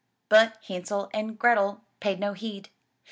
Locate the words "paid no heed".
1.99-2.69